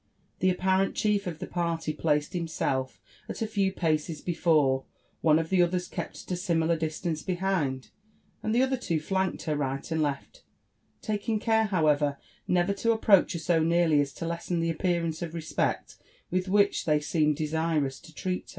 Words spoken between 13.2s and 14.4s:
her so nearly as to